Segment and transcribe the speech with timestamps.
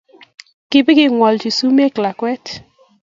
[0.69, 2.43] Kabigengwolji sumek lakwet